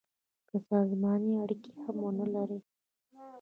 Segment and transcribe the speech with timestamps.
[0.49, 2.59] که سازماني اړیکي هم ونه لري.